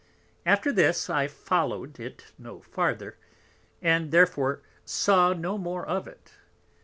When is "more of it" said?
5.59-6.31